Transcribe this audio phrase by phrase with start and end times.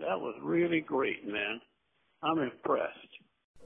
[0.00, 1.60] That was really great, man.
[2.22, 2.92] I'm impressed.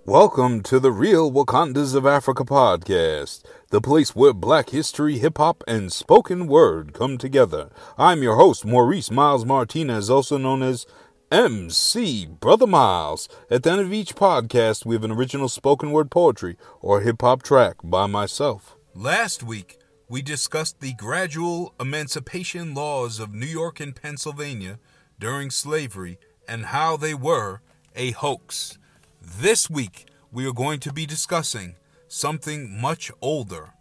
[0.07, 5.63] Welcome to the Real Wakandas of Africa podcast, the place where black history, hip hop,
[5.69, 7.69] and spoken word come together.
[7.99, 10.87] I'm your host, Maurice Miles Martinez, also known as
[11.31, 13.29] MC Brotha Miles.
[13.51, 17.21] At the end of each podcast, we have an original spoken word poetry or hip
[17.21, 18.75] hop track by myself.
[18.95, 19.77] Last week,
[20.09, 24.79] we discussed the gradual emancipation laws of New York and Pennsylvania
[25.23, 27.61] during slavery and how they were
[27.95, 28.77] a hoax.
[29.21, 31.77] This week, we are going to be discussing
[32.09, 33.75] something much older.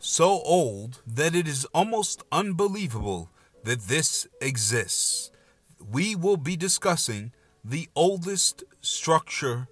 [0.00, 3.30] So old that it is almost unbelievable
[3.62, 5.30] that this exists.
[5.78, 7.30] We will be discussing
[7.64, 9.68] the oldest structure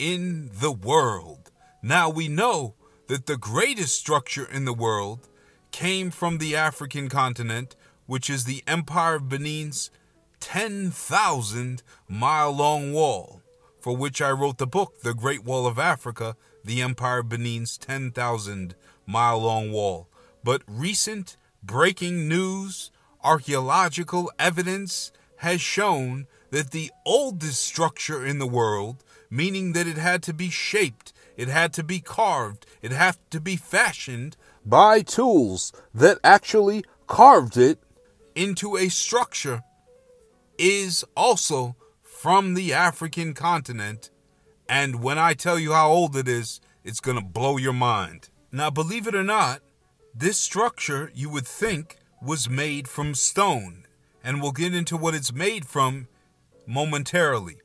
[0.00, 1.52] in the world.
[1.80, 2.74] Now, we know
[3.06, 5.28] that the greatest structure in the world
[5.70, 7.76] came from the African continent,
[8.06, 9.92] which is the Empire of Benin's
[10.46, 13.42] 10,000 mile long wall,
[13.80, 17.76] for which I wrote the book, The Great Wall of Africa, the Empire of Benin's
[17.76, 20.08] 10,000 mile long wall.
[20.44, 22.92] But recent breaking news,
[23.24, 30.22] archaeological evidence has shown that the oldest structure in the world, meaning that it had
[30.22, 35.72] to be shaped, it had to be carved, it had to be fashioned by tools
[35.92, 37.80] that actually carved it
[38.36, 39.64] into a structure
[40.58, 44.10] is also from the African continent.
[44.68, 48.28] And when I tell you how old it is, it's going to blow your mind.
[48.50, 49.60] Now, believe it or not,
[50.14, 53.84] this structure you would think was made from stone.
[54.24, 56.08] And we'll get into what it's made from
[56.66, 57.58] momentarily.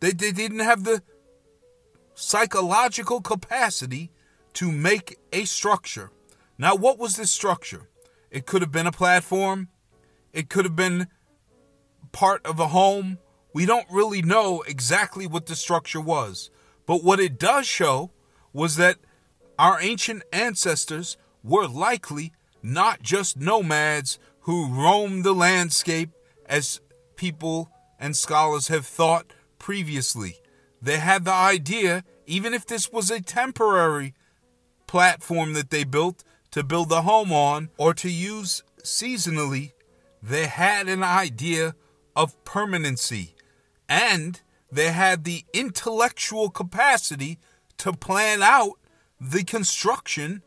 [0.00, 1.02] They, they didn't have the
[2.14, 4.10] psychological capacity
[4.54, 6.10] to make a structure.
[6.58, 7.88] Now, what was this structure?
[8.30, 9.68] It could have been a platform,
[10.32, 11.08] it could have been
[12.12, 13.18] part of a home.
[13.52, 16.50] We don't really know exactly what the structure was.
[16.86, 18.10] But what it does show
[18.52, 18.96] was that
[19.58, 22.32] our ancient ancestors were likely
[22.62, 26.10] not just nomads who roamed the landscape
[26.46, 26.80] as
[27.16, 30.36] people and scholars have thought previously.
[30.82, 34.14] They had the idea, even if this was a temporary
[34.86, 39.72] platform that they built to build a home on or to use seasonally,
[40.22, 41.74] they had an idea
[42.14, 43.34] of permanency
[43.88, 47.38] and they had the intellectual capacity
[47.78, 48.72] to plan out
[49.18, 50.42] the construction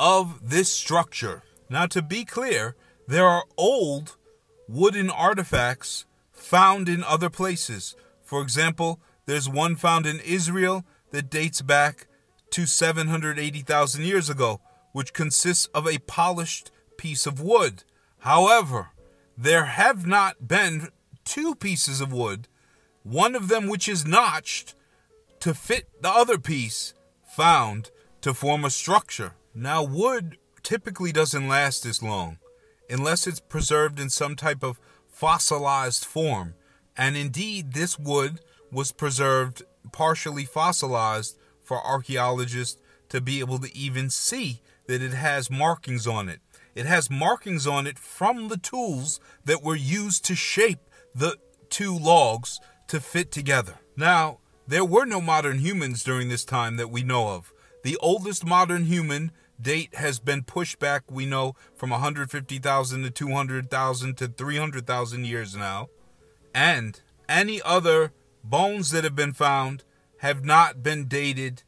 [0.00, 1.42] of this structure.
[1.68, 2.74] Now, to be clear,
[3.06, 4.16] there are old
[4.68, 7.96] wooden artifacts found in other places.
[8.22, 12.06] For example, there's one found in Israel that dates back
[12.50, 14.60] to 780,000 years ago,
[14.92, 17.84] which consists of a polished piece of wood.
[18.20, 18.90] However,
[19.36, 20.88] there have not been
[21.24, 22.48] two pieces of wood,
[23.02, 24.74] one of them which is notched
[25.40, 27.90] to fit the other piece, found
[28.22, 29.34] to form a structure.
[29.54, 32.38] Now, wood typically doesn't last this long
[32.88, 36.54] unless it's preserved in some type of fossilized form.
[36.96, 38.40] And indeed, this wood
[38.70, 45.50] was preserved partially fossilized for archaeologists to be able to even see that it has
[45.50, 46.40] markings on it.
[46.74, 50.80] It has markings on it from the tools that were used to shape
[51.14, 51.38] the
[51.70, 53.74] two logs to fit together.
[53.96, 57.52] Now, there were no modern humans during this time that we know of.
[57.84, 64.16] The oldest modern human date has been pushed back, we know, from 150,000 to 200,000
[64.16, 65.88] to 300,000 years now.
[66.54, 68.12] And any other
[68.42, 69.84] bones that have been found
[70.18, 71.62] have not been dated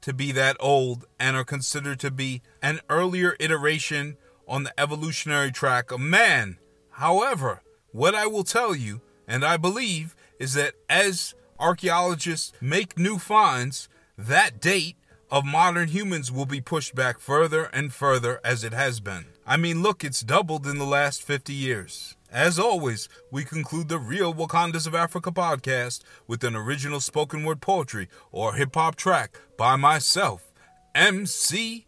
[0.00, 4.16] to be that old and are considered to be an earlier iteration
[4.46, 6.58] on the evolutionary track of man.
[6.92, 7.62] However,
[7.92, 13.88] what I will tell you, and I believe, is that as archaeologists make new finds,
[14.16, 14.96] that date
[15.30, 19.26] of modern humans will be pushed back further and further as it has been.
[19.46, 22.16] I mean, look, it's doubled in the last 50 years.
[22.30, 27.60] As always, we conclude the Real Wakandas of Africa podcast with an original spoken word
[27.60, 30.52] poetry or hip hop track by myself,
[30.94, 31.86] MC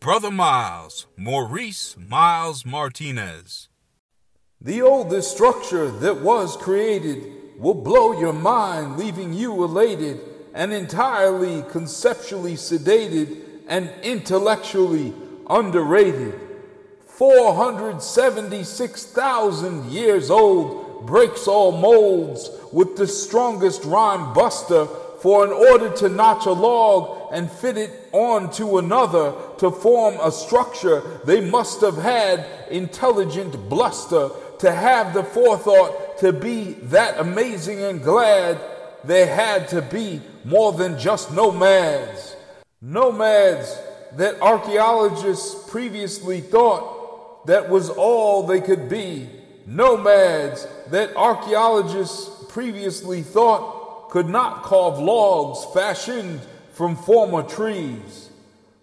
[0.00, 3.68] Brotha Miles, Maurice Miles Martinez.
[4.60, 10.20] The oldest structure that was created will blow your mind, leaving you elated
[10.54, 15.12] and entirely conceptually sedated and intellectually
[15.48, 16.34] underrated.
[17.06, 24.88] 476,000 years old breaks all molds with the strongest rhyme buster
[25.20, 30.30] for in order to notch a log and fit it onto another to form a
[30.30, 34.30] structure, they must have had intelligent bluster
[34.60, 38.60] to have the forethought to be that amazing and glad
[39.04, 42.34] they had to be more than just nomads.
[42.80, 43.78] Nomads
[44.16, 49.28] that archaeologists previously thought that was all they could be.
[49.66, 56.40] Nomads that archaeologists previously thought could not carve logs fashioned
[56.72, 58.30] from former trees.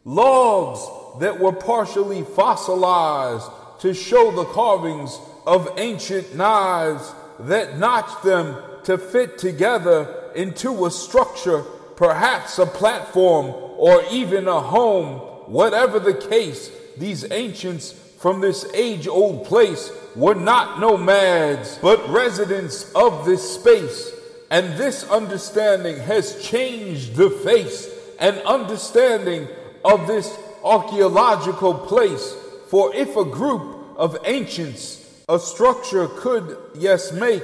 [0.04, 5.18] Logs that were partially fossilized to show the carvings
[5.48, 11.62] of ancient knives that notched them to fit together into a structure,
[11.96, 13.48] perhaps a platform
[13.78, 15.20] or even a home.
[15.52, 22.92] Whatever the case, these ancients from this age old place were not nomads, but residents
[22.94, 24.12] of this space.
[24.50, 27.90] And this understanding has changed the face
[28.20, 29.48] and understanding
[29.84, 32.36] of this archaeological place.
[32.68, 37.44] For if a group of ancients a structure could, yes, make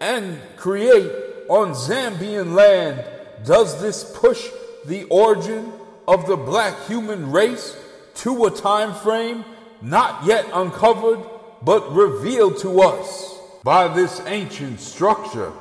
[0.00, 1.12] and create
[1.48, 3.04] on Zambian land,
[3.44, 4.50] does this push
[4.86, 5.72] the origin
[6.08, 7.76] of the black human race
[8.14, 9.44] to a time frame
[9.82, 11.20] not yet uncovered
[11.62, 15.52] but revealed to us by this ancient structure?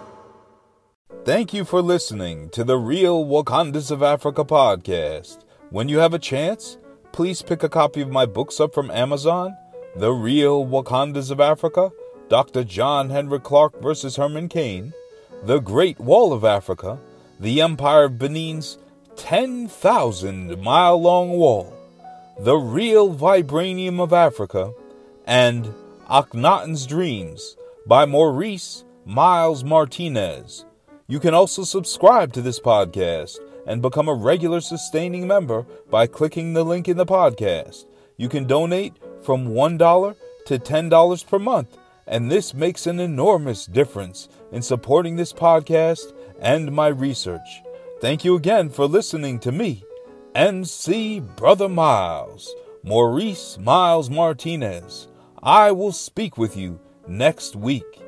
[1.25, 5.39] Thank you for listening to the Real Wakandas of Africa podcast.
[5.69, 6.77] When you have a chance,
[7.11, 9.55] please pick a copy of my books up from Amazon,
[9.95, 11.91] The Real Wakandas of Africa
[12.29, 12.63] Dr.
[12.63, 14.93] John Henrik Clarke versus Herman Cain,
[15.43, 16.99] the Great Wall of Africa,
[17.39, 18.77] the Empire of Benin's
[19.15, 21.73] 10,000 mile long wall,
[22.37, 24.71] the real vibranium of Africa,
[25.25, 25.73] and
[26.07, 27.57] Akhenaten's Dreams
[27.87, 30.65] by Maurice Miles Martinez.
[31.07, 36.53] You can also subscribe to this podcast and become a regular sustaining member by clicking
[36.53, 37.85] the link in the podcast.
[38.17, 38.93] You can donate
[39.23, 41.75] from $1 to $10 per month
[42.09, 46.11] and this makes an enormous difference in supporting this podcast
[46.41, 47.61] and my research.
[48.01, 49.83] Thank you again for listening to me,
[50.33, 55.07] MC Brotha Miles, Maurice Miles Martinez.
[55.41, 58.01] I will speak with you next week.